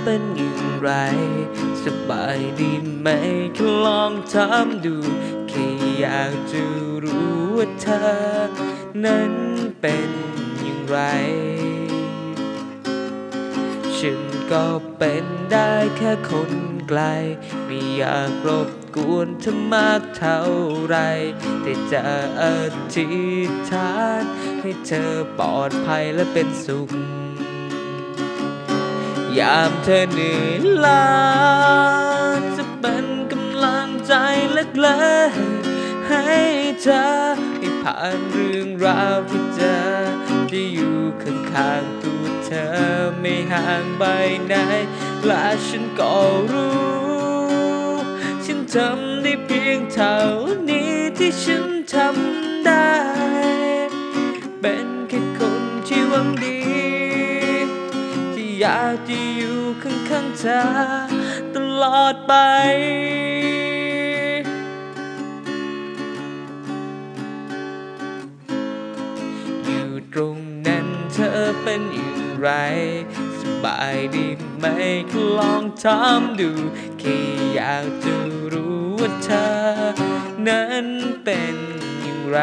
[0.00, 0.90] เธอเป็นอย่างไร
[1.84, 3.08] สบายดีไหม
[3.54, 4.96] แค่ลองถามดู
[5.48, 5.66] แค่
[5.98, 6.60] อยากจะ
[7.04, 8.00] รู้ว่าเธอ
[9.04, 9.32] นั้น
[9.80, 10.10] เป็น
[10.60, 10.98] อย่างไร
[13.96, 14.20] ฉัน
[14.52, 14.66] ก็
[14.98, 16.52] เป็นได้แค่คน
[16.88, 17.00] ไกล
[17.66, 20.42] ไม่อยากรบกวนเธอมากเท่า
[20.86, 20.96] ไร
[21.62, 22.02] แต่จะ
[22.42, 22.44] อ
[22.94, 23.06] ธิ
[23.48, 24.22] ษฐาน
[24.60, 26.90] ให้เธอปลอดภัยและเป็นสุข
[29.38, 31.08] ยามเธอเหนื่อยล้า
[32.56, 34.14] จะเป็นกำลังใจ
[34.52, 36.24] เล็กๆให้
[36.82, 37.04] เธอ
[37.56, 39.78] ให้ผ่านเรื่องราวที่เจอ
[40.50, 42.70] ที่อยู่ข้างๆตัวเธอ
[43.20, 44.04] ไม่ห่างไป
[44.46, 44.54] ไหน
[45.26, 46.14] และฉันก็
[46.52, 46.80] รู้
[48.44, 50.16] ฉันทำได้เพียงเท่า
[50.68, 52.90] นี้ที่ฉันทำได้
[58.60, 60.60] อยากจะอยู่ข้างๆเธอ
[61.54, 62.34] ตลอดไป
[69.64, 71.30] อยู่ตรงนั้นเธอ
[71.62, 72.50] เป็นอย่างไร
[73.40, 74.64] สบายดีไหม
[75.38, 76.50] ลองถามดู
[76.98, 77.18] แค่
[77.54, 78.14] อยากจะ
[78.52, 79.48] รู้ว่าเธอ
[80.48, 80.86] นั้น
[81.24, 81.56] เป็น
[82.00, 82.38] อย่างไร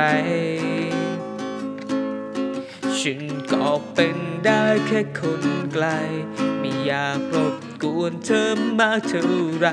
[3.02, 5.86] ฉันก็เป็นได้แค่คนไกล
[6.60, 9.26] ไม่อยากรบกวนเธอมากเท่า
[9.58, 9.68] ไร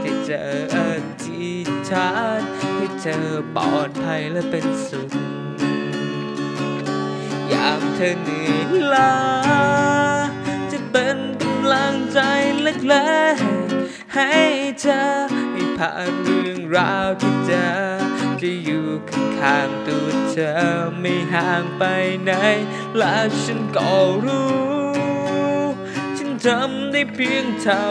[0.00, 0.42] แต่เจอ
[0.74, 0.78] อ
[1.24, 5.12] ธิษฐานให้เธอปลอดภัยและเป็นสุข
[7.52, 9.14] ยามเธอเหนื่อยล้า
[10.70, 12.20] จะเป็นกำลังใจ
[12.62, 14.32] เล็กๆให้
[14.80, 15.02] เธอ
[15.52, 18.07] ให้ผ่านเรื่องราวที่เจอ
[18.42, 20.50] จะอยู่ข้างๆตัวเธอ
[21.00, 21.82] ไม่ห่างไป
[22.24, 22.30] ไหน
[22.96, 23.92] และฉันก็
[24.24, 25.68] รู้
[26.18, 27.84] ฉันทำได้เพียงเท่า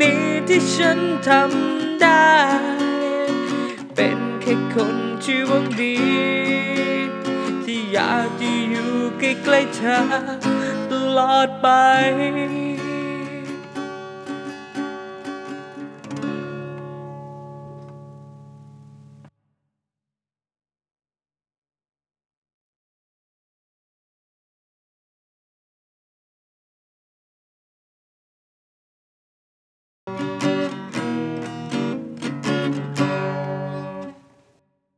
[0.00, 2.32] นี้ที่ฉันทำได้
[3.94, 5.98] เป็นแค่คนที่หวังดี
[7.64, 9.98] ที่อยากจะอยู่ใกล้ๆเธอ
[10.90, 11.68] ตลอดไป